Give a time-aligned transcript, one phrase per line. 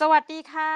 [0.00, 0.72] สวัสดีค่ะ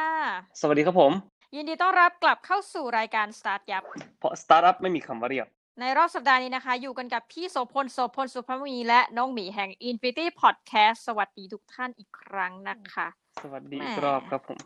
[0.60, 1.12] สวัสดีครับผม
[1.54, 3.82] ยินดีต้อนรับกลับเข้าสู่รายการ Start ยับ
[4.18, 5.46] เพราะสตาร์ทอัพไม่มีคำว่าเรียบ
[5.80, 13.06] ในรอบสัปดาห์นี้นะคะ อยู่กันกับพี่โสพลโสพลสุภาพมีและน้องหมีแห่ง Infinity Podcast สวัสดีทุกท่านอีกครั้งนะคะ
[13.42, 14.58] สวัสดีแหมอีกรอบครับผม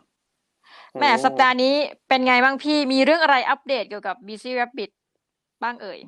[0.99, 1.75] แหมโอ้สัปดาห์นี้
[2.09, 4.91] เป็นไงบ้างพี่มีเรื่องอะไรอัปเดตเกี่ยวกับ Busy Rabbit
[5.63, 5.99] บ้างเอ่ย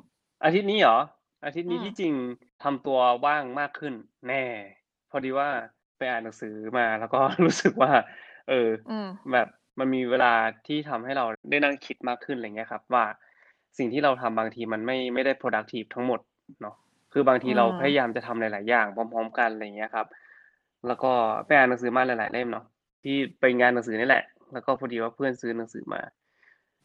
[0.44, 0.98] อาทิตย์นี้เหรอ
[1.44, 2.12] อาทิตย์นี้อืม ที่จริง
[2.62, 3.94] ทำตัวว่างมากขึ้น
[4.28, 4.42] แน่
[5.10, 5.48] พอดีว่า
[5.96, 7.92] ไปอ่านหนังสือมาแล้วก็ รู้สึกว่า
[8.50, 10.32] เอออืมแบบมันมีเวลา
[10.66, 13.04] ที่ทำให้เราได้นั่งคิดมากขึ้นอะไรเงี้ยครับ ว่า
[13.78, 16.20] สิ่งที่เราทำบางทีมันไม่ไม่ได้ productive ทั้งหมด
[16.60, 16.76] เนาะ
[17.12, 20.06] คือบางทีอืมเราพยายามจะทำหลาย ๆ อย่างพร้อม ๆ กันอะไรเงี้ยครับ
[20.86, 21.12] แล้วก็
[21.46, 22.64] ไปอ่านหนังสือมาหลาย ๆ เล่มเนาะ
[23.02, 26.00] ที่ไปงานหนังสือนี่แหละ แล้วก็พอดีว่าเพื่อนซื้อหนังสือมา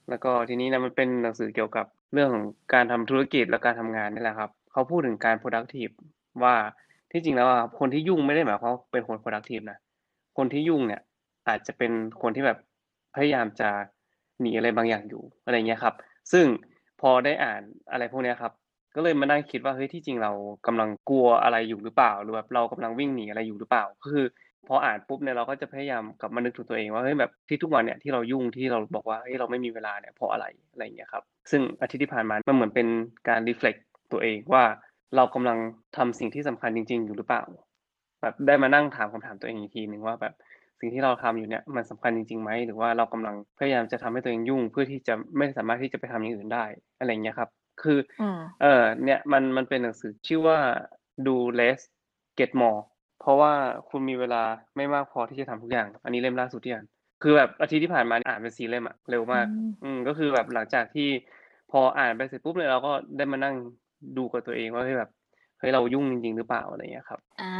[0.10, 5.94] แล้วก็ทีนี้นะมันเป็นหนังสือเกี่ยวกับเรื่องของการทำธุรกิจและการทำงานนี่แหละครับเขาพูดถึงการ productive
[6.44, 6.56] ว่า
[7.12, 9.78] ที่จริงแล้วอะครับคนที่ยุ่งไม่ได้หมายความว่าเป็นคน productive นะ
[10.38, 11.02] คนที่ยุ่งเนี่ย
[11.48, 12.58] อาจจะเป็นคนที่แบบ
[13.16, 13.70] พยายามจะ
[14.42, 15.96] หนีอะไรบางอย่างอยู่อะไรเงี้ยครับ
[16.32, 16.46] ซึ่ง
[17.02, 18.54] พอได้อ่านอะไรพวกเนี้ยครับ
[18.96, 20.32] ก็เลยมานั่งคิดว่าเฮ้ยที่จริงเรา
[20.68, 24.26] กำลังกลัวอะไรอยู่หรือเปล่า หรือแบบเรากำลังวิ่งหนีอะไรอยู่หรือเปล่า ก็คือ
[24.68, 32.88] พออ่านปุ๊บเนี่ยเราก็จะพยายามกลับมานึกถึงตัวเองว่าเฮ้ยแบบที่ทุกวันเนี่ยที่เรายุ่งที่เราบอกว่าเฮ้ยเราไม่มีเวลาเนี่ยเพราะอะไรอะไรเงี้ยครับ ซึ่งอาทิตย์ที่ผ่านมามันเหมือนเป็น
[33.30, 33.76] การรีเฟล็ก
[34.12, 34.64] ตัวเองว่า
[35.16, 35.58] เรากำลัง
[35.98, 37.44] ทำสิ่งที่สำคัญจริง ๆ อยู่หรือเปล่า
[38.22, 40.34] แบบได้มานั่งถามคำถามตัวเองอีกทีหนึ่งว่าแบบ
[40.86, 46.66] สิ่งที่เราทำอยู่เนี่ยมันสำคัญจริงๆไหมหรือว่าเรากำลังพยายามจะทำให้ตัวเองยุ่ง เพื่อที่จะไม่สามารถที่จะไปทำอย่างอื่นได้
[47.00, 47.50] อะไรอย่างเงี้ยครับ
[47.82, 50.58] คืออืมเออเนี่ยมันมันเป็นหนังสือชื่อว่า
[51.28, 51.80] do less
[52.40, 52.82] get more
[53.22, 53.54] เพราะว่า
[53.90, 54.44] คุณมีเวลา
[54.76, 56.86] ไม่มากพอที่จะทำทุกอย่าง อันนี้เล่มล่าสุดที่อ่าน
[57.24, 61.10] คือแบบอาทิตย์ที่ผ่านมาอ่านเป็นสี่เล่มอะเร็วมาก อืมอืมก็คือแบบหลังจากที่
[61.72, 63.56] พออ่านไปเสร็จปุ๊บเนี่ยเราก็ได้มานั่ง
[64.18, 67.54] ดูกับตัวเองว่าเฮ้ยแบบเฮ้ยเรายุ่งจริง ๆ หรือเปล่าอะไรเงี้ยครับ อ่า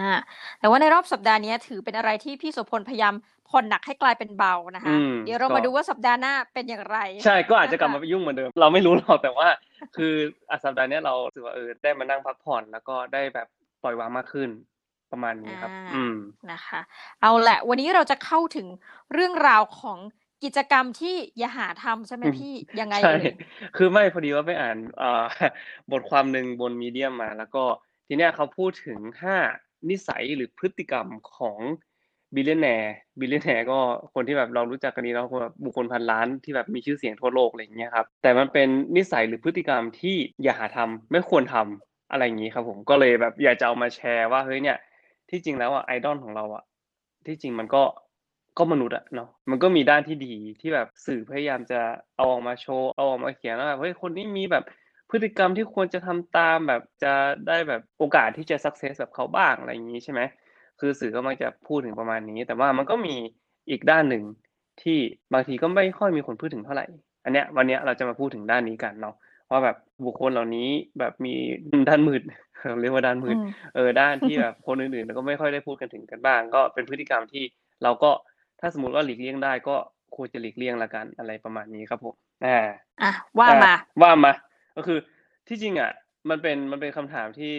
[0.60, 3.14] แต่ว่าในรอบสัปดาห์นี้ถือเป็นอะไรที่พี่โสพลพยายาม
[3.50, 9.48] ผ่อนหนักให้กลายเป็นเบานะคะอืมเดี๋ยวเราก็มาดูว่าสัปดาห์หน้าเป็นอย่างไร ใช่ก็อาจจะกลับนคมาไปยุ่งเหมือนเดิม เราไม่รู้หรอกแต่ว่า
[9.98, 10.14] คือ
[10.50, 13.48] อะสัปดาห์เนี้ยเราถือว่าเออได้มานั่งพักผ่อนแล้วก็ได้แบบ
[13.84, 14.50] ปล่อยวางมากขึ้น
[15.12, 16.16] ประมาณนี้ครับอ่าอืม
[16.52, 16.80] นะคะ
[17.22, 18.68] เอาแหละวันนี้เราจะเข้าถึง
[19.14, 20.00] เรื่องราวของ
[20.44, 23.34] พฤติกรรมที่อย่าหาทำใช่ไหมอืมพี่ยังไงใช่เอ่ย
[23.78, 25.24] คือไม่พอดีว่าไปอ่านเอ่อ
[25.92, 27.64] บทความหนึ่งบน Medium มา แล้วก็
[28.08, 29.38] ทีเนี้ยเขาพูดถึงห้า
[29.90, 31.60] นิสัยหรือพฤติกรรมของ
[32.36, 33.80] billionaire billionaire ก็
[34.14, 38.68] คนที่แบบเรารู้จักกันดีเนาะคนแบบบุคคลพันล้านที่แบบมีชื่อเสียงทั่วโลกอะไรอย่างเงี้ยครับแต่มันเป็น
[38.98, 44.78] นิสัยหรือพฤติกรรมที่อย่าหาทำไม่ควรทำอะไรอย่างงี้ครับผมก็เลยแบบอยากจะเอามาแชร์ว่าเฮ้ยเนี่ย
[45.30, 46.64] ที่จริงแล้วอะไอดอลของเราอะ
[47.26, 47.84] ที่จริงมันก็
[48.58, 51.80] ก็มนุษย์อะเนาะมันก็มีด้านที่ดีที่แบบสื่อพยายามจะ
[52.16, 54.64] เอาออกมาโชว์เอาออกมาเขียนว่าแบบเฮ้ยคนนี้มีแบบ
[55.10, 57.14] พฤติกรรมที่ควรจะทำตามแบบจะ
[57.48, 60.22] ได้แบบโอกาสที่จะสักเซสแบบเขาบ้างอะไรอย่างนี้ใช่ไหม
[60.80, 63.16] คือสื่อก็มักจะพูดถึงประมาณนี้ แต่ว่ามันก็มี
[63.70, 64.24] อีกด้านหนึ่ง
[64.82, 65.00] ที่
[65.34, 66.86] บางทีก็ไม่ค่อยมีคนพูดถึงเท่าไหร่
[67.24, 69.16] อันเนี้ยวันเนี้ยเราจะมาพูดถึงด้านนี้กันเนาะ
[69.50, 71.34] ว่าแบบบุคคลเหล่านี้แบบมี
[71.90, 72.22] ด้านมืด
[72.82, 73.46] เรียกว่าด้านมือืดม
[73.76, 77.44] เออด้านที่แบบคนอื่นๆก็ไม่ค่อยได้พูดกันถึงกันบ้าง ก็เป็นพฤติกรรมที่
[77.84, 78.12] เราก็
[78.60, 79.76] ถ้าสมมติว่าหลีกเลี่ยงได้ก็
[80.16, 82.58] ควรจะหลีกเลี่ยงละกันอะไรประมาณนี้ครับผมอ่า
[83.02, 84.32] อะว่าอะมาว่ามา
[84.76, 85.00] ก็คือ
[85.48, 85.92] ที่จริงอะ
[86.30, 87.54] มันเป็นมันเป็นคำถามที่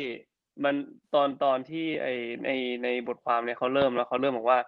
[0.65, 0.75] มัน
[1.15, 2.06] ตอนตอนที่ไอ
[2.44, 2.50] ใน
[2.84, 4.59] ในบทความเนี่ยเขาเริ่มแล้วเขาเริ่มบอกว่า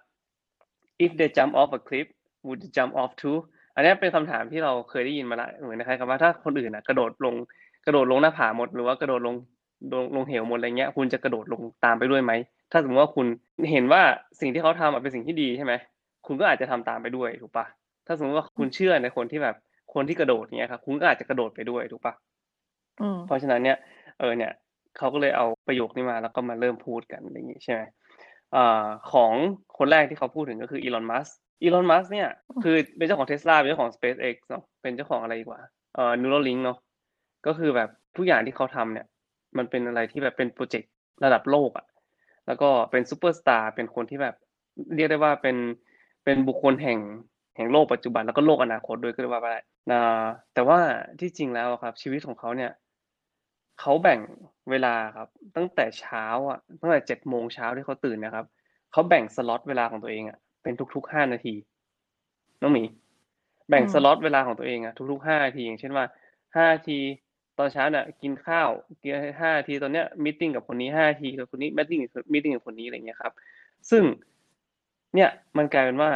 [1.03, 2.07] if they jump off a cliff
[2.45, 3.37] would you jump off too
[3.75, 7.35] อันนี้เป็นคำถามที่เราเคยได้ยินมาละเหมือนคล้ายๆกับว่าถ้าคนอื่นอะกระโดดลง
[7.85, 9.35] กระโดดลงหน้าผาหมดหรือว่ากระโดดลง
[9.93, 12.31] ลงลงเหวหมดอะไรเงี้ย คุณจะกระโดดลงตามไปด้วยไหม
[12.71, 13.25] ถ้าสมมติว่าคุณ
[13.71, 14.01] เห็นว่า
[14.41, 15.73] สิ่งที่เขาทำเป็นสิ่งที่ดีใช่ไหม
[16.27, 17.65] คุณก็อาจจะทำตามไปด้วยถูกปะ
[18.07, 19.55] ถ้าสมมติว่าคุณเชื่อในคนที่แบบ
[19.93, 22.13] คนที่กระโดดเนี้ยครับคุณก็อาจจะกระโดดไปด้วยถูกปะ
[23.01, 23.77] อืม เพราะฉะนั้นเนี่ย
[24.19, 24.51] เออ เนี่ย
[24.97, 27.81] เขาก็เลยเอาประโยคนี้มา แล้วก็มาเริ่มพูดกันอย่างนี้ใช่ไหม
[28.55, 29.31] อ่าของ
[29.77, 31.27] คนแรกที่เขาพูดถึงก็คืออีลอนมัสก์
[31.63, 32.29] อีลอนมัสก์เนี่ย
[32.63, 35.61] คือเป็นเจ้าของเทสลาเป็นเจ้าของ SpaceX เนาะเป็นเจ้าของอะไรอีกว่า
[35.95, 36.77] เอ่อ Neuralink เนาะ
[37.45, 39.07] ก็คือแบบทุกอย่างที่เขาทำเนี่ย
[39.57, 40.91] มันเป็นอะไรที่แบบเป็นโปรเจกต์
[41.23, 41.85] ระดับโลกอะ
[42.47, 44.35] แล้วก็เป็นซูเปอร์สตาร์เป็นคนที่แบบ
[44.95, 45.57] เรียกได้ว่าเป็น
[46.23, 46.99] เป็นบุคคลแห่ง
[47.55, 50.01] แห่งโลกปัจจุบันแล้วก็โลกอนาคตด้วยก็ได้ว่าไปได้นะ
[50.53, 50.79] แต่ว่า
[51.19, 52.71] ที่จริงแล้วอะครับชีวิตของเขาเนี่ย
[53.79, 54.19] เขาแบ่ง
[54.69, 58.45] เวลาครับ ตั้งแต่เช้าอะ ตั้งแต่เจ็ดโมงเช้าที่เขาตื่นนะครับ
[58.91, 61.55] เขาแบ่งสล็อตเวลาของตัวเองอะ เป็นทุกๆห้านาที
[62.61, 62.83] น้องหมี
[63.69, 66.05] แบ่งสล็อตเวลาของตัวเองอะ ทุกๆห้านาทีอย่างเช่นว่า
[66.55, 66.99] ห้านาที
[67.57, 68.69] ตอนเช้าเนี่ยกินข้าว
[69.01, 69.11] กิน
[69.41, 71.99] ห้าทีตอนเนี้ย meeting กับคนนี้ห้าทีกับคนนี้ meeting
[72.33, 73.33] meeting กับคนนี้อะไรเงี้ยครับ
[73.89, 74.03] ซึ่ง
[75.15, 76.11] เนี่ยมันกลายเป็นว่า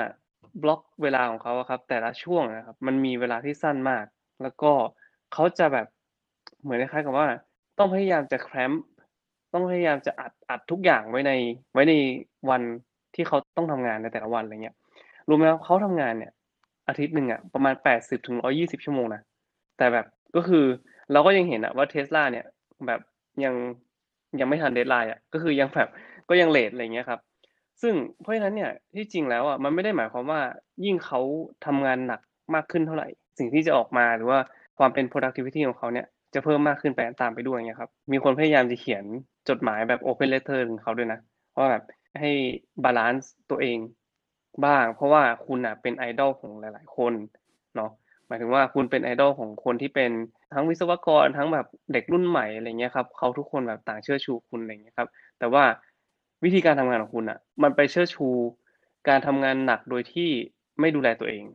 [0.64, 4.06] บล็อกเวลาของเขาครับ แต่ละช่วงนะครับ มันมีเวลาที่สั้นมาก
[4.42, 4.72] แล้วก็
[5.34, 5.88] เขาจะแบบ
[6.62, 7.28] เหมือนคล้ายๆกับว่า
[7.78, 8.84] ต้องพยายามจะ cram
[9.54, 11.32] ต้องพยายามจะอัดอัดทุกอย่างไว้ใน
[11.74, 11.94] ไว้ใน
[12.50, 12.62] วัน
[13.16, 14.76] ที่เขาต้องทำงานในแต่ละวันอะไรเงี้ย
[15.28, 16.32] รู้ไหมครับเขาทำงานเนี่ย
[16.88, 19.22] อาทิตย์หนึ่งอะประมาณแปดสิบถึงร้อยยี่สิบชั่วโมงนะ
[19.78, 20.06] แต่แบบ
[20.36, 20.66] ก็คือ
[21.12, 22.46] เราก็ยังเห็นอะว่าเทสลาเนี่ย
[22.88, 23.00] แบบ
[23.44, 23.56] ยัง
[24.40, 25.90] ยังไม่ทัน deadline อะก็คือยังแบบ
[26.30, 27.20] ก็ยัง late อะไรเงี้ยครับ
[27.82, 30.42] ซึ่งเพราะฉะนั้นเนี่ยที่จริงแล้วอะมันไม่ได้หมายความว่า
[30.86, 31.20] ยิ่งเขา
[31.66, 32.22] ทำงานหนัก
[32.54, 34.40] มากขึ้นเท่าไหร่ สิ่งที่จะออกมาหรือว่า
[34.78, 39.04] ความเป็น productivity ของเขาเนี่ย จะเพิ่มมากขึ้นไปตามไปด้วยเงี้ยครับ มีคนพยายามจะเขียน
[39.50, 41.20] จดหมายแบบ open letter ถึงเขาด้วยนะ
[41.58, 41.84] ว่าแบบ
[42.20, 42.32] ให้
[42.84, 43.78] balance ตัวเอง
[44.66, 47.14] บ้าง เพราะว่าคุณอะเป็นไอดอลของหลาย ๆ คน
[47.76, 47.92] เนาะ
[48.28, 50.12] หมายถึงว่าคุณเป็นไอดอลของคนที่เป็น
[50.54, 55.10] ทั้งวิศวกรทั้งแบบเด็กรุ่นใหม่อะไรเงี้ยครับเขาทุกคนแบบต่างเชิดชูคุณอะไรเงี้ยครับ
[55.40, 55.64] แต่ว่า
[56.44, 58.28] วิธีการทำงานของคุณอะ มันไปเชื่อชู
[59.10, 60.30] การทำงานหนักโดยที่
[60.80, 61.46] ไม่ดูแลตัวเอง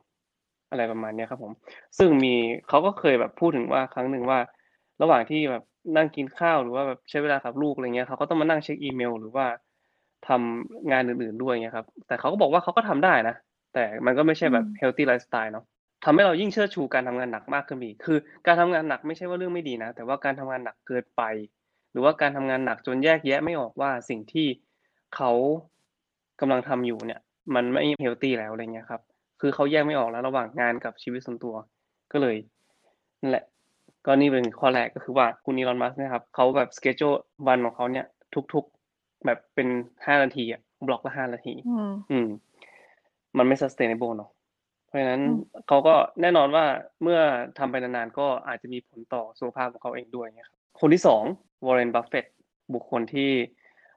[0.71, 1.53] อะไรประมาณนี้ครับผม
[1.99, 2.35] ซึ่งมี
[2.69, 4.39] เขาก็เคยแบบพูดถึงว่าครั้งหนึ่งว่า
[5.03, 5.63] ระหว่างที่แบบ
[5.97, 9.47] นั่งกินข้าวหรือว่าแบบใช้เวลากับลูกอะไรเงี้ยเขาก็ต้องมานั่งเช็คอีเมล หรือว่า
[10.29, 13.35] ทำงานอื่นๆด้วยเงี้ยครับ แต่เขาก็บอกว่าเขาก็ทำได้นะ
[13.75, 15.65] แต่มันก็ไม่ใช่แบบ healthy lifestyle เนาะ
[16.05, 21.23] ทำให้เรายิ่งเชื่อชูการทำงานหนักมากขึ้นอีกคือ การทำงานหนักไม่ใช่ว่าเรื่องไม่ดีนะ แต่ว่าการทำงานหนักเกินไป
[21.93, 24.47] หรือว่าการทำงานหนักจนแยกแยะไม่ออกว่าสิ่งที่
[25.17, 25.31] เขา
[26.41, 27.21] กำลังทำอยู่เนี่ย
[27.55, 29.03] มันไม่เฮลตี้แล้วอะไรเงี้ยครับ
[29.41, 31.55] คือเขาแยกไม่ออกแล้วระหว่างงานกับชีวิตส่วนตัว
[32.13, 32.37] ก็เลย
[33.21, 33.45] นั่นแหละ
[34.07, 37.13] ก็นี่เป็นข้อแรกก็คือว่าคุณอีลอนมัสก์นะครับเขาแบบสเกจ l
[37.47, 38.07] วันของเขาเนี่ย
[38.53, 39.69] ทุกๆแบบเป็น
[40.07, 42.29] ห้านาทีอะบล็อกละห้านาที อืมอืม
[43.37, 44.31] มันไม่ sustainable เนาะ
[44.87, 46.65] เพราะฉะนั้นอืมเขาก็แน่นอนว่า
[47.03, 47.21] เมื่อ
[47.59, 51.23] ทำไปนานๆก็อาจจะมีผลต่อสุขภาพของเขาเองด้วยนะครับคนที่สอง
[51.67, 52.27] วอร์เรนบัฟเฟต
[52.75, 53.31] บุคคลที่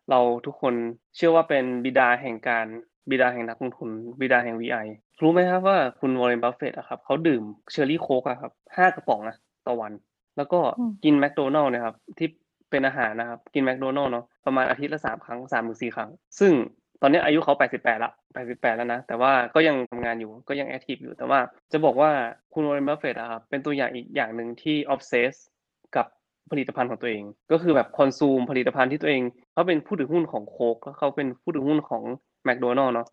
[0.09, 0.73] เราทุกคน
[1.15, 2.65] เชื่อว่าเป็นบิดาแห่งการ
[3.09, 3.89] บิดาแห่งนักลงทุน
[4.21, 4.85] บิดาแห่ง VI
[5.21, 9.35] รู้ไหมครับว่าคุณวอร์เรนบัฟเฟตอะครับเขาดื่มเชอร์รี่โค้กอะครับห้ากระป๋องนะ
[9.67, 9.91] ต่อวัน
[10.37, 12.27] แล้วก็อืมกินแมคโดนัลด์นะครับ ที่
[12.69, 16.09] เป็นอาหารนะครับ กินแมคโดนัลด์เนาะประมาณอาทิตย์ละสามครั้งสามถึงสี่ครั้ง
[16.39, 16.51] ซึ่ง
[17.01, 21.39] ตอนนี้อายุเขาแปดสิบแปดละแปดสิบแปดแล้วนะ แต่ว่าก็ยังทำงานอยู่ก็ยัง active อยู่แต่ว่า
[21.71, 22.11] จะบอกว่า
[22.53, 25.33] คุณวอร์เรนบัฟเฟตอะครับเป็นตัวอย่างอีกอย่างหนึ่งที่ obsess
[25.95, 26.05] กับ
[26.51, 29.21] ผลิตภัณฑ์ของตัวเอง ก็คือแบบ consume ผลิตภัณฑ์ที่ตัวเอง
[29.53, 32.03] เขาเป็นผู้ถือหุ้นของโค้กแล้วเขาเป็นผู้ถือหุ้นของ
[32.45, 33.07] แมคโดนัลด์เนาะ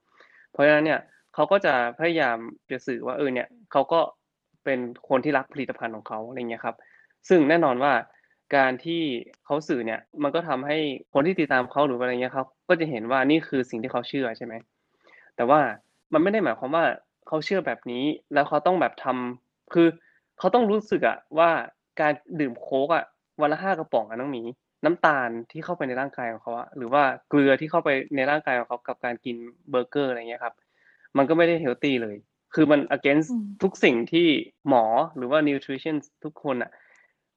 [0.52, 1.00] เพราะฉะนั้นเนี่ย
[1.34, 2.36] เขาก็จะพยายาม
[2.70, 4.00] จะสื่อว่าเออเนี่ยเขาก็
[4.68, 6.76] เป็นคนที่รักผลิตภัณฑ์ของเขาอะไรเงี้ยครับ
[7.28, 7.92] ซึ่งแน่นอนว่า
[8.56, 9.02] การที่
[9.44, 10.78] เขาสื่อเนี่ยมันก็ทำให้
[11.14, 14.54] คนที่ติดตามเขาหรืออะไรเงี้ยเขาก็จะเห็นว่านี่คือสิ่งที่เขาเชื่อใช่ไหม
[15.36, 15.60] แต่ว่า
[16.12, 16.84] มันไม่ได้หมายความว่า
[17.26, 18.04] เขาเชื่อแบบนี้
[18.34, 19.88] แล้วเขาต้องแบบทำคือ
[20.38, 21.50] เขาต้องรู้สึกอะว่า
[22.00, 23.04] การดื่มโค้กอะ
[23.40, 24.42] วันละห้ากระป๋องอะน้องหมี
[24.84, 29.36] น้ำตาลที่เข้าไปในร่างกายของเขาอะหรือว่าเกลือที่เข้าไปในร่างกายของเขากับการกิน
[29.70, 30.54] เบอร์เกอร์อะไรเงี้ยครับ
[31.16, 32.16] มันก็ไม่ได้เฮลตี้เลย
[32.54, 34.28] คือมัน against อืมทุกสิ่งที่
[34.68, 34.84] หมอ
[35.16, 36.70] หรือว่า nutrition ทุกคนอะ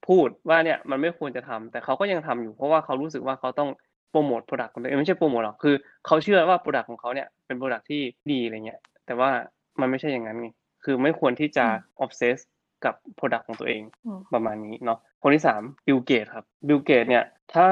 [0.07, 3.69] พูดว่าเนี่ยมันไม่ควรจะทำแต่เขาก็ยังทำอยู่เพราะว่าเขารู้สึกว่าเขาต้อง
[4.11, 5.75] โปรโมท product ของตัวเองไม่ใช่โปรโมทหรอกคือ
[6.05, 9.29] เขาเชื่อว่า product ของเขาเนี่ยเป็น product ที่ดีอะไรเงี้ย แต่ว่า
[9.79, 10.49] มันไม่ใช่อย่างนั้นไง
[10.83, 11.65] คือไม่ควรที่จะ
[12.03, 12.37] obsess
[12.85, 17.23] กับ product ของตัวเองอืมประมาณนี้เนาะคนที่สามบิลเกตส์ครับบิลเกตส์เนี่ย
[17.53, 17.67] ถ้า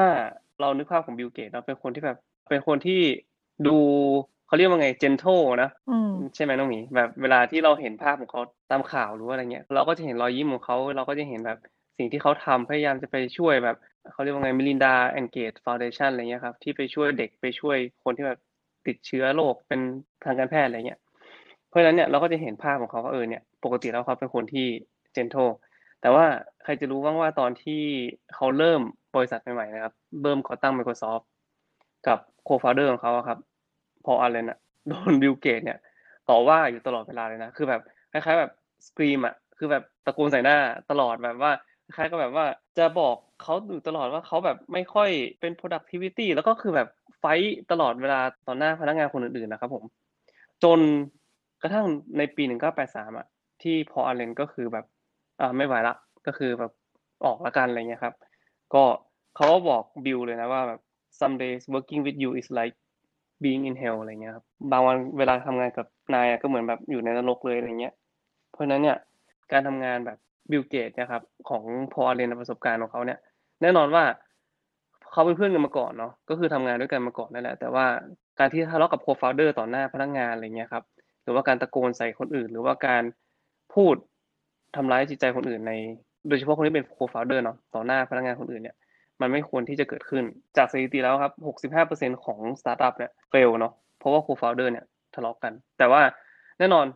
[0.60, 3.00] เรานึกภาพของบิลเกตส์เนาะเป็นคนที่แบบเป็นคนที่
[3.66, 3.78] ดู
[4.50, 11.58] เขาเรียกว่าไง gentle นะอืมใช่ไหมน้องหมีแบบเวลาที่เราเห็นภาพของเขาตามข่าวหรือว่าอะไรเงี้ย เราก็จะเห็นรอยยิ้มของเขาเราก็จะเห็นแบบ
[11.98, 13.76] สิ่งที่เขาทำพยายามจะไปช่วยแบบ
[14.12, 18.38] เขาเรียกว่าไง Melinda and Gates Foundation อะไรเงี้ยครับที่ไปช่วยเด็กไปช่วยคนที่แบบ
[18.86, 19.80] ติดเชื้อโรคเป็น
[20.24, 21.00] ทางการแพทย์อะไรเงี้ย
[21.68, 24.66] เพราะฉะนั้นเนี่ยเราก็จะเห็นภาพของเขาว่าเออเนี่ยปกติแล้วเขาเป็นคนที่
[25.16, 25.52] gentle
[26.00, 26.24] แต่ว่า
[26.62, 27.82] ใครจะรู้บ้างว่าตอนที่
[28.34, 28.80] เขาเริ่ม
[29.16, 31.24] บริษัทใหม่ๆนะครับเริ่มก่อตั้ง Microsoft
[32.06, 33.38] กับ co-founder ของเขาอะครับ
[34.04, 35.78] พอลอัลเลนอะโดนบิลเกตส์เนี่ย
[36.28, 37.80] ต่อว่าอยู่ตลอดเวลาเลยนะคือแบบ
[38.12, 38.52] คล้ายๆแบบ
[38.86, 40.56] สกรีมอะคือแบบตะโกนใส่หน้า
[40.90, 41.52] ตลอดแบบว่า
[41.96, 42.44] คล้ายก็แบบว่า
[42.78, 46.88] จะบอกเขาอยู่ตลอดว่าเขาแบบไม่ค่อยเป็น productivity แล้วก็คือแบบ
[47.18, 49.84] ไฟต์ตลอดเวลาต่อหน้าพนักงานคนอื่นๆนะครับผม
[50.64, 50.80] จน
[51.62, 51.86] กระทั่ง
[52.18, 52.42] ในปี
[52.80, 53.26] 1983อะ
[53.62, 54.84] ที่พออัลเลนก็คือแบบ
[55.40, 55.94] อ่าไม่ไหวละ
[56.26, 56.72] ก็คือแบบ
[57.24, 58.14] ออกละกันอะไรเงี้ยครับ
[58.74, 58.84] ก็
[59.36, 60.80] เขาก็บอกบิลเลยนะว่าแบบ
[61.20, 62.76] some days working with you is like
[63.42, 67.94] being in hell อะไรเงี้ยครับบางวันเวลาทำงานกับนายก็เหมือนแบบอยู่ในนรกเลยอะไรเงี้ย
[68.52, 68.96] เพราะฉะนั้นเนี่ย
[69.52, 70.18] การทำงานแบบ
[70.50, 73.18] บิลเกตส์นะครับของพอลอัลเลนประสบการณ์ของเขาเนี่ย
[73.62, 74.04] แน่นอนว่า
[75.12, 77.86] เขาเป็นเพื่อนกันมาก่อนเนาะก็คือทำงานด้วยกันมาก่อนนั่นแหละ แต่ว่า
[78.38, 80.84] การที่ทะเลาะกับ co-founder ต่อหน้าพนักงานอะไรเงี้ยครับ
[81.22, 83.02] หรือว่าการตะโกนใส่คนอื่น หรือว่าการ
[83.74, 83.94] พูด
[84.76, 85.72] ทำร้ายจิตใจคนอื่นใน
[86.28, 88.76] โดยเฉพาะคนที่เป็น co-founder เนาะต่อหน้าพนักงานคนอื่นเนี่ย
[89.20, 90.24] มันไม่ควรที่จะเกิดขึ้น
[90.56, 91.32] จากสถิติแล้วครับ
[92.00, 94.84] 65%ของสตาร์ทอัพเนี่ย fail เนาะ เพราะว่า co-founder เนี่ย
[95.14, 96.02] ทะเลาะกัน แต่ว่า
[96.58, 96.86] แน่นอน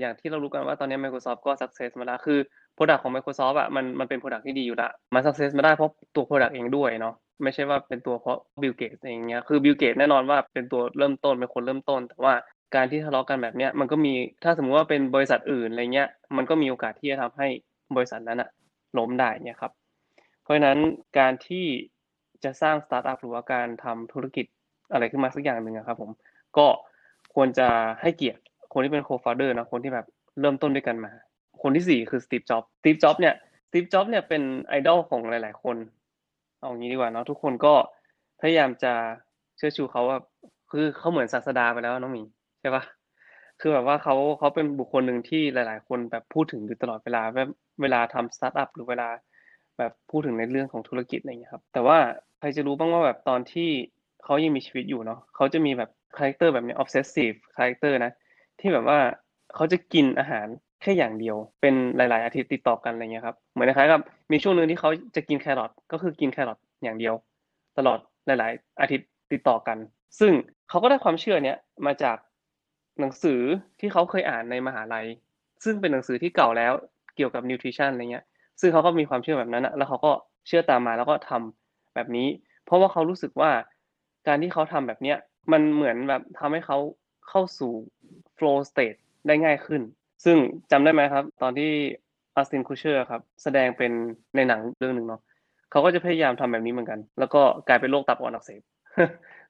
[0.00, 2.38] อย่างที่เรารู้กันว่าตอนนี้ Microsoft ก็ success มาแล้ว คือ
[2.76, 9.42] Product ของ Microsoft อะมันมันเป็น Product ที่ดีอยู่ละ มัน success มาได้เพราะตัว Product เองด้วยเนาะ ไม่ใช่ว่าเป็นตัวเพราะ Bill Gates เองเงี้ย
[9.48, 12.34] คือ Bill Gates แน่นอนว่าเป็นตัวเริ่มต้นเป็นคนเริ่มต้น แต่ว่า
[12.74, 17.48] การที่ทะเลาะกันแบบเนี้ยมันก็มี ถ้าสมมุติว่าเป็นบริษัทอื่นอะไรเงี้ย มันก็มีโอกาสที่จะทำให้
[17.96, 18.50] บริษัทนั้นอะ
[18.98, 19.72] ล้มได้เนี่ยครับ
[20.44, 20.78] เพราะฉะนั้น
[21.18, 21.66] การที่
[22.44, 24.46] จะสร้างสตาร์ทอัพหรือว่าการทำธุรกิจ
[24.92, 26.10] อะไรขึ้นมาสักอย่างหนึ่งครับผม
[26.56, 26.66] ก็
[27.34, 27.68] ควรจะ
[28.00, 28.40] ให้เกียรติ
[28.72, 30.06] คนที่เป็น co-founder นะคนที่แบบ
[30.40, 31.12] เริ่มต้นด้วยกันมา
[31.62, 33.34] คนที่สี่คือสตีฟจ็อบสตีฟจ็อบเนี่ย
[33.68, 35.76] สตีฟจ็อบเนี่ยเป็นไอดอลของหลาย ๆ คน
[36.60, 37.74] เอางี้ดีกว่าเนาะทุกคนก็
[38.40, 38.92] พยายามจะ
[39.56, 40.18] เชิดชูเขาว่า
[40.70, 42.22] คือเขาเหมือนศาสดาไปแล้วน้องหมี
[42.60, 42.84] ใช่ปะ
[43.60, 47.22] คือแบบว่าเขาเขาเป็นบุคคลหนึ่งที่หลาย ๆ คนแบบพูดถึงอยู่ตลอดเวลา
[47.82, 49.08] เวลาทำสตาร์ทอัพหรือเวลา
[49.78, 51.98] แบบพูดถึงในเรื่องของธุรกิจอะไรอย่างเงี้ยครับ แต่ว่า
[52.38, 53.70] ใครจะรู้บ้างว่าแบบตอนที่
[54.24, 58.12] เขายังมีชีวิตอยู่เนาะเขาจะมีแบบ character แบบนี้ obsessive character นะ
[58.60, 58.98] ที่แบบว่า
[59.54, 60.46] เขาจะกินอาหาร
[60.82, 64.00] แค่อย่างเดียว เป็นหลาย ๆ อาทิตย์ติดต่อกันอะไรเงี้ยครับ เหมือนคล้ายกับ
[64.32, 67.14] มีช่วงหนึ่งที่เขาจะกินแครอทก็คือกินแครอทอย่างเดียว
[67.78, 69.78] ตลอดหลาย ๆ อาทิตย์ติดต่อกัน
[70.20, 70.32] ซึ่ง
[70.68, 72.16] เขาก็ได้ความเชื่อเนี้ยมาจาก
[73.00, 73.40] หนังสือ
[73.80, 75.06] ที่เขาเคยอ่านในมหาลัย
[75.64, 76.72] ซึ่งเป็นหนังสือที่เก่าแล้ว
[77.16, 78.24] เกี่ยวกับ nutrition อะไรเงี้ย
[78.60, 80.12] ซึ่งเขาก็มีความเชื่อแบบนั้นนะแล้วเขาก็
[80.46, 82.28] เชื่อตามมาแล้วก็ทำแบบนี้
[82.64, 83.50] เพราะว่าเขารู้สึกว่า
[84.26, 85.16] การที่เขาทำแบบเนี้ย
[85.52, 86.78] มันเหมือนแบบทำให้เขา
[87.28, 87.72] เข้าสู่
[88.36, 89.82] flow state ได้ง่ายขึ้น
[90.24, 90.36] ซึ่ง
[90.70, 91.70] จำได้ไหมครับ ตอนที่
[92.36, 93.92] อ s สตินคูเชอร์ครับ แสดงเป็น
[94.36, 95.20] ในหนังเรื่องหนึ่งเนาะ
[95.70, 98.60] เขาก็จะพยายามทำแบบนี้เหมือนกัน แล้วก็กลายเป็นโรคตับอ่อนอักเสบ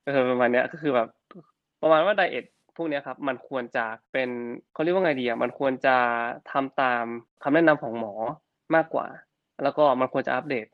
[0.04, 1.08] ก็คือประมาณนี้ก็คือแบบ
[1.82, 2.44] ประมาณว่าไดเอท
[2.76, 4.28] พวกนี้ครับมันควรจะเป็น
[4.72, 5.96] เขาเรียกว่าไงดีอะมันควรจะ
[6.52, 7.04] ทำตาม
[7.42, 8.12] คำแนะนำของหมอ
[8.76, 9.06] มากกว่า
[9.62, 10.66] แล้วก็มันควรจะอัปเดต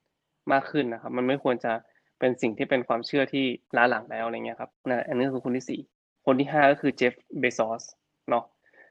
[0.53, 1.73] มากขึ้นนะครับ มันไม่ควรจะ
[2.19, 3.45] เป็นสิ่งที่เป็นความเชื่อที่
[3.77, 5.81] ล้าหลังแล้วอะไรเงี้ยครับนะอันนี้คือคนที่สี่
[6.27, 7.83] คนที่ห้าก็คือเจฟเบซอส
[8.31, 8.45] เนาะ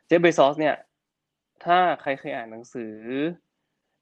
[0.08, 0.76] เจฟเบซอสเนี่ย
[1.66, 2.94] ถ้าใครเคยอ่านหนังสือ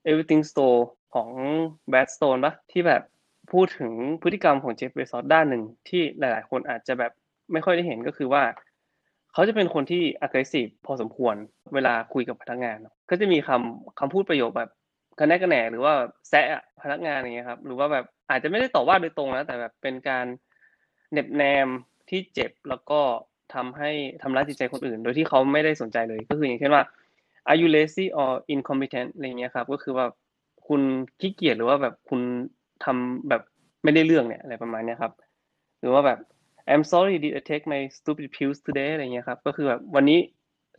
[0.10, 0.80] Everything Store
[1.14, 1.30] ของ
[1.92, 3.02] b a d Stone ปะที่แบบ
[3.52, 7.12] พูดถึงพฤติกรรมของเจฟเบซอสด้านหนึ่งที่หลาย ๆ คนอาจจะแบบ
[7.52, 8.44] ไม่ค่อยได้เห็นก็คือว่า
[9.34, 11.36] เขาจะเป็นคนที่ aggressive พอสมควร
[11.74, 12.78] เวลาคุยกับพนักงาน
[13.10, 14.70] ก็จะมีคำคำพูดประโยคแบบ
[15.20, 15.94] กระแนกกระแหนหรือว่า
[16.30, 16.46] แซะ
[16.82, 20.26] พนักงานอย่างเงี้ยครับ หรือว่าแบบอาจจะไม่ได้ต่อว่าโดยตรงนะแต่แบบเป็นการ
[21.12, 21.68] เหน็บแนม
[22.10, 23.02] ที่เจ็บแล้วก็
[23.54, 26.84] ทำให้ทำร้ายจิตใจคนอื่น โดยที่เขาไม่ได้สนใจเลย ก็คืออย่างเช่นว่า
[27.50, 30.06] are you lazy or incompetent อะไรเงี้ยครับ ก็คือว่า
[30.68, 30.82] คุณ
[31.20, 32.22] ขี้เกียจหรือว่าแบบคุณ
[32.86, 33.42] ทำแบบ
[33.84, 35.14] ไม่ได้เรื่องเนี่ยอะไรประมาณเนี้ยครับ
[35.80, 36.20] หรือว่าแบบ
[36.72, 40.20] I'm sorry did I take my stupid pills today อะไรเงี้ยครับ ก็คือแบบวันนี้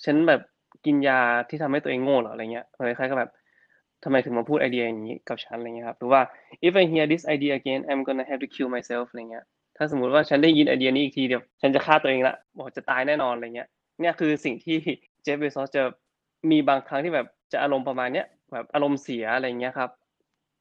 [0.05, 0.41] ฉันแบบ
[0.85, 3.31] กินยาที่ทำให้ตัวเองโง่เหรออะไรเงี้ยอะไรคล้ายๆกับแบบ
[4.05, 6.21] ทำไมถึงมาพูดไอเดียอย่างนี้กับฉันอะไรเงี้ยครับหรือว่า
[6.67, 9.45] if I hear this idea again I'm gonna have to kill myself อะไรเงี้ย
[9.77, 13.69] ถ้าสมมติว่าฉันได้ยินไอเดียนี้อีกทีเดียวฉันจะฆ่าตัวเองละบอกจะตายแน่นอนอะไรเงี้ย
[14.01, 14.77] เนี่ยคือสิ่งที่
[15.23, 15.83] เจฟเบซอสจะ
[16.51, 19.91] มีบางครั้งที่แบบจะอารมณ์ประมาณเนี้ยแบบอารมณ์เสียอะไรเงี้ยครับ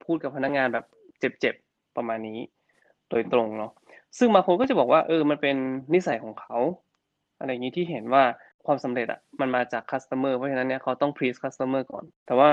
[0.03, 0.86] พูดกับพนักงานแบบ
[1.20, 2.39] เจ็บๆประมาณนี้
[3.10, 3.72] โดยตรงเนาะ
[4.17, 5.56] ซึ่งบางคนก็จะบอกว่าเออมันเป็น
[5.94, 6.58] นิสัยของเขา
[7.39, 8.24] อะไรอย่างนี้ที่เห็นว่า
[8.65, 12.50] ความสำเร็จอะมันมาจาก customer เพราะฉะนั้นเนี่ยเขาต้อง please customer ก่อน แต่ว่า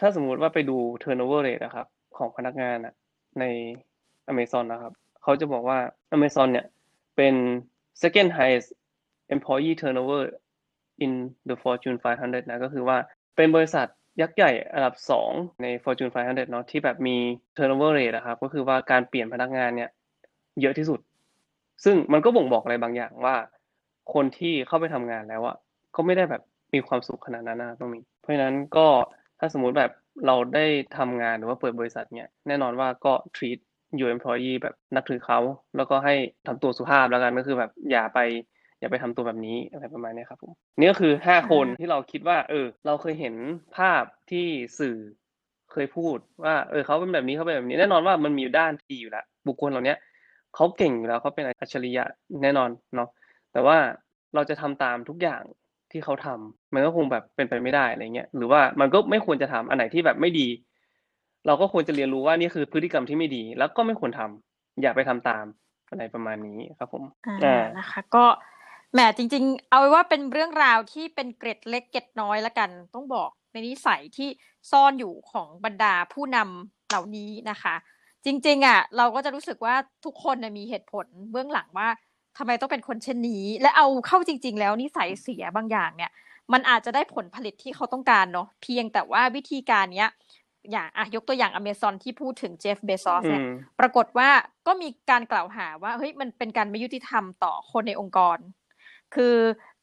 [0.00, 1.86] ถ้าสมมุติว่าไปดู turnover rate นะครับ
[2.16, 2.94] ของพนักงานอะ
[3.40, 3.44] ใน
[4.30, 5.78] Amazon นะครับ เขาจะบอกว่า
[6.16, 6.66] Amazon เนี่ย
[7.16, 7.34] เป็น
[8.02, 8.68] second highest
[9.34, 10.22] employee turnover
[11.04, 11.12] in
[11.48, 12.96] the Fortune 500 นะ ก็คือว่า
[13.36, 13.86] เป็นบริษัท
[14.20, 15.30] ยักษ์ใหญ่อันดับสอง
[15.62, 17.16] ใน Fortune 500 เนาะที่แบบมี
[17.56, 19.90] turnover rate นะครับ ก็คือว่าการเปลี่ยนพนักงานเนี่ย
[20.60, 21.00] เยอะที่สุด
[21.84, 23.36] ซึ่งมันก็บ่งบอกอะไรบางอย่างว่า
[24.14, 25.56] คนที่เข้าไปทำงานแล้วอะ
[25.96, 26.42] ก็ไม่ได้แบบ
[26.74, 28.86] มีความสุขขนาดนั้นนะตรงนี้ เพราะฉะนั้นก็
[29.38, 29.90] ถ้าสมมุติแบบ
[30.26, 33.58] เราได้ทำงานหรือว่าเปิดบริษัทเนี่ยแน่นอนว่าก็ treat
[34.00, 35.38] your employee แบบนับถือเขา
[35.76, 36.14] แล้วก็ให้
[36.46, 38.18] ทำตัวสุภาพแล้วกันก็คือแบบอย่าไป
[38.80, 43.34] อย่าไปทำตัวแบบนี้อะไรประมาณนี้ครับผมนี่ก็คือห้าคนที่เราคิดว่า เออ เราเคยเห็น
[43.76, 44.46] ภาพที่
[44.78, 44.96] สื่อ
[45.72, 49.94] เคยพูดว่าเออเขาเป็นแบบนี้เขาเป็นแบบนี้ แน่นอนว่ามันมีด้านดีอยู่แล้วบุคคลเหล่านี้
[50.54, 52.04] เขาเก่งอยู่แล้วเขาเป็นอัจฉริยะ
[52.42, 53.08] แน่นอนเนาะ
[53.52, 53.76] แต่ว่า
[54.34, 55.42] เราจะทำตามทุกอย่าง
[55.94, 60.48] ที่เขาทำมันก็คงแบบเป็นไปไม่ได้อะไรเงี้ยหรือว่ามันก็ไม่ควรจะทำอันไหนที่แบบไม่ดี
[61.46, 65.44] เราก็ควรจะเรียนรู้ว่านี่คือพฤติกรรมที่ไม่ดี แล้วก็ไม่ควรทำอย่าไปทำตาม
[65.90, 67.02] อะไรประมาณนี้ครับผม
[67.44, 68.24] อ่านะคะ ก็
[68.92, 74.28] แหมจริง ๆ เอาไว้ว่าเป็นเรื่องราวที่เป็นเกร็ดเล็กเกร็ดน้อยละกัน ต้องบอกในนิสัยที่
[74.70, 77.74] ซ่อนอยู่ของบรรดาผู้นำเหล่านี้นะคะ
[78.24, 79.74] จริง ๆ อะ เราก็จะรู้สึกว่า
[80.04, 81.88] ทุกคนมีเหตุผลเบื้องหลังว่า
[82.38, 86.10] ทำไมต้องเป็นคนเช่นนี้ และเอาเข้าจริง ๆ แล้วนิสัยเสียบางอย่างเนี่ย
[86.52, 90.10] มันอาจจะได้ผลผลิตที่เขาต้องการเนาะเพียงแต่ว่าวิธีการเนี้ย
[90.70, 94.28] อย่างอะยกตัวอย่างอเมซอนที่พูดถึงเจฟเบซอสเนี่ยอืมปรากฏว่า
[94.66, 98.38] ก็มีการกล่าวหาว่าเฮ้ยมันเป็นการไม่ยุติธรรมต่อคนในองค์กร
[99.14, 99.36] คือ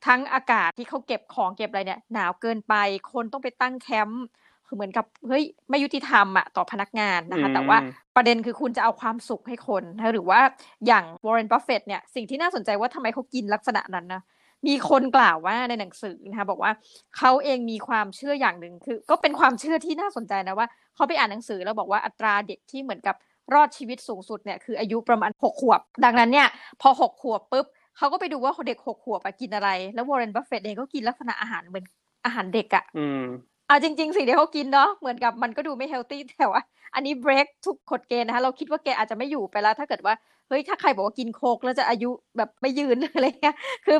[0.06, 2.76] ทั้งอากาศที่เขาเก็บของเก็บอะไรเนี่ยหนาวเกินไป
[3.14, 4.24] คนต้องไปตั้งแคมป์
[4.72, 7.78] คือเหมือนกับเฮ้ยไม่ยุติธรรมอะต่อพนักงานนะคะ แต่ว่า
[8.16, 10.40] ประเด็นคือคุณจะเอาความสุขให้คนนะหรือว่า
[10.88, 14.22] อย่างวอร์เรนบัฟเฟตเนี่ยสิ่งที่น่าสนใจว่าทำไมเขากินลักษณะนั้นนะ
[14.68, 16.72] มีคนกล่าวว่าในหนังสือนะคะบอกว่า
[17.18, 23.16] เขาเองมีความเชื่ออย่างหนึ่งคือ ก็เป็นความเชื่อที่น่าสนใจนะว่าเขาไปอ่านหนังสือแล้วบอกว่าอัตราเด็กที่เหมือนกับ
[23.54, 26.48] รอดชีวิตสูงสุดเนี่ยคืออายุประมาณหกขวบ ดังนั้นเนี่ย
[26.82, 27.66] พอหกขวบปุ๊บ
[27.98, 31.86] เขาก็ไปดูว่าเด็กหกขวบกินอะไร แล้ววอร์เรนบัฟเฟตเองก็กินลักษณะอาหารเหมือน
[32.26, 36.62] อาหารเด็กอะอืมเอาจริง ๆ สิ่งที่เขากินเนาะเหมือนกับมันก็ดูไม่เฮลตี้แต่ว่า
[36.96, 40.14] อันนี้เบรกทุกกฎเกณฑ์นะคะเราคิดว่าแกอาจจะไม่อยู่ไปแล้ว ถ้าเกิดว่า
[40.50, 43.98] เฮ้ยถ้าใครบอกว่ากินโคกแล้วจะอายุแบบไม่ยืนอะไรเงี้ยคือ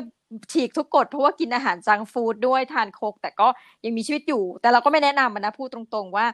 [0.52, 3.48] ฉีกทุกกฎเพราะว่ากินอาหารจังฟู้ดด้วยทานโคกแต่ก็
[3.84, 6.26] ยังมีชีวิตอยู่ แต่เราก็ไม่แนะนำนะพูดตรงๆว่า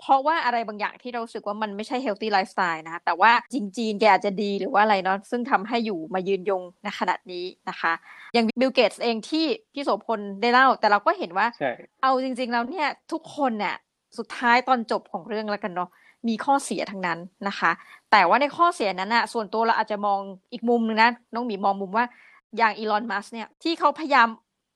[0.00, 7.92] เพราะว่าอะไรบางอย่างที่เราสึกว่ามันไม่ใช่ healthy lifestyle นะคะแต่ว่าจริงๆแกอาจจะดีหรือว่าอะไรเนาะซึ่งทำให้อยู่มายืนยงในขนาดนี้นะคะ
[8.34, 11.72] อย่างบิลเกตส์เองที่พี่โสพลได้เล่า แต่เราก็เห็นว่าใช่
[12.02, 13.76] เอาจริง ๆ แล้วเนี่ยทุกคนเนี่ย
[14.18, 15.90] สุดท้ายตอนจบของเรื่องแล้วกันเนาะ
[16.28, 17.70] มีข้อเสียทั้งนั้นนะคะ
[18.10, 20.20] แต่ว่าในข้อเสียนั้นอะส่วนตัวเราอาจจะมอง
[20.52, 22.06] อีกมุมนึงนะน้องหมีมองมุมว่า
[22.58, 24.28] อย่างอีลอนมัสก์เนี่ยที่เขาพยายาม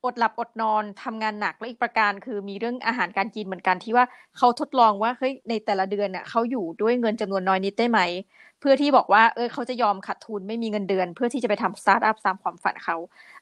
[0.05, 4.05] อดหลับอดนอนทำงานหนักและอีกประการคือมีเรื่องอาหารการกินเหมือนกันที่ว่า
[4.37, 7.99] เขาทดลองว่าเฮ้ยในแต่ละเดือนเนี่ยเขาอยู่ด้วยเงินจำนวนน้อยนิดได้ไหม
[8.59, 12.95] เพื่อที่บอกว่าเออเขาจะยอมขาดทุนไม่มีเงินเดือน เพื่อที่จะไปทำสตาร์ทอัพตามความฝันเขา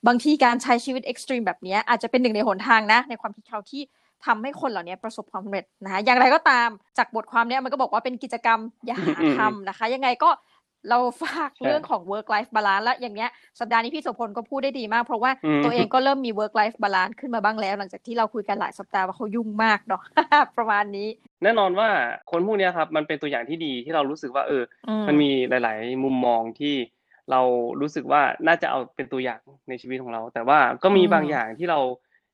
[0.07, 3.81] บางทีการใช้ชีวิตเอ็กซ์ตรีมแบบนี้อาจจะเป็นหนึ่งในหนทางนะ ในความคิดเขาที่
[4.25, 10.29] ทำให้คนเหล่านี้ประสบความสำเร็จนะคะอย่างไรก็ตามจากบทความเนี้ยมันก็บอกว่าเป็นกิจกรรมอย่าหาทำนะคะ ยังไงก็
[10.89, 20.01] เราฝากเรื่องของ work life balance และอย่างเนี้ยสัปดาห์นี้พี่โสพลก็พูดได้ดีมาก เพราะว่าอืมตัวเองก็เริ่มมี work life balance ขึ้นมาบ้างแล้ว หลังจากที่เราคุยกันหลายสัปดาห์ว่าเขายุ่งมากเนาะ
[20.57, 21.07] ประมาณนี้
[21.43, 21.89] แน่นอนว่า
[22.31, 26.75] คนพวกเนี้ยครับมันเป็นตัวอย่างที่ดีที่เรารู้สึกว่าเอออืมันมีหลาย ๆ มุมมองที่
[27.31, 27.41] เรา
[27.81, 31.79] รู้สึกว่าน่าจะเอาเป็นตัวอย่างในชีวิตของเรา แต่ว่าก็มีอืมบางอย่างที่เรา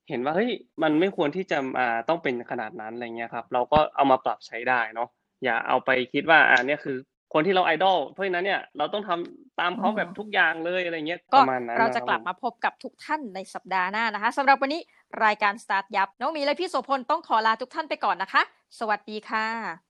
[0.09, 0.51] เห็นว่าเฮ้ย
[0.83, 5.09] มันไม่ควรที่จะอ่าต้องเป็นขนาดนั้นอะไรเงี้ยครับ เราก็เอามาปรับใช้ได้เนาะ
[5.43, 6.97] อย่าเอาไปคิดว่าอ่าเนี่ยคือ
[7.33, 14.81] คนที่เราไอดอลเพราะฉะนั้นเนี่ยเราต้องทำตามเขาแบบทุกอย่างเลยอะไรเงี้ยก็ประมาณนั้นเราจะนคกลับผมมาพบกับทุกท่านในสัปดาห์หน้านะคะสำหรับวันนี้
[15.25, 18.41] รายการสตาร์ทยับ น้องหมีและพี่โสพลต้องขอลาทุกท่านไปก่อนนะคะ
[18.79, 19.84] สวัสดีค่ะ